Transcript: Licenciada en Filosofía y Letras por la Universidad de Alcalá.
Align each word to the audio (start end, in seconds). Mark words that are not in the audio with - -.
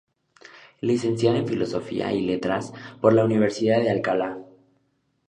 Licenciada 0.79 1.37
en 1.37 1.47
Filosofía 1.47 2.11
y 2.11 2.21
Letras 2.21 2.73
por 3.01 3.13
la 3.13 3.23
Universidad 3.23 3.81
de 3.81 3.91
Alcalá. 3.91 4.39